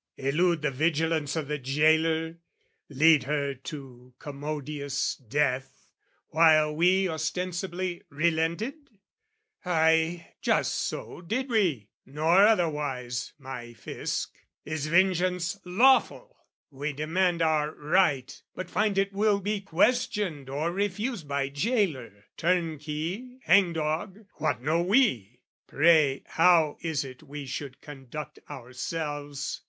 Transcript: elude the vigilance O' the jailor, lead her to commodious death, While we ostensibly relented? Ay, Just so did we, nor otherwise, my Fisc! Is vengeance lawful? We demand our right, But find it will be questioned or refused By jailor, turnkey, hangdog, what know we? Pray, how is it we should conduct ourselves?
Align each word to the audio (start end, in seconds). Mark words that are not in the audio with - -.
elude 0.17 0.63
the 0.63 0.71
vigilance 0.71 1.37
O' 1.37 1.43
the 1.43 1.59
jailor, 1.59 2.39
lead 2.89 3.25
her 3.25 3.53
to 3.53 4.15
commodious 4.17 5.15
death, 5.15 5.85
While 6.29 6.75
we 6.75 7.07
ostensibly 7.07 8.01
relented? 8.09 8.73
Ay, 9.63 10.33
Just 10.41 10.73
so 10.73 11.21
did 11.21 11.51
we, 11.51 11.91
nor 12.03 12.47
otherwise, 12.47 13.33
my 13.37 13.75
Fisc! 13.75 14.29
Is 14.65 14.87
vengeance 14.87 15.59
lawful? 15.65 16.35
We 16.71 16.93
demand 16.93 17.43
our 17.43 17.71
right, 17.71 18.41
But 18.55 18.71
find 18.71 18.97
it 18.97 19.13
will 19.13 19.39
be 19.39 19.61
questioned 19.61 20.49
or 20.49 20.71
refused 20.71 21.27
By 21.27 21.49
jailor, 21.49 22.25
turnkey, 22.37 23.37
hangdog, 23.45 24.25
what 24.37 24.63
know 24.63 24.81
we? 24.81 25.41
Pray, 25.67 26.23
how 26.25 26.77
is 26.81 27.05
it 27.05 27.21
we 27.21 27.45
should 27.45 27.81
conduct 27.81 28.39
ourselves? 28.49 29.59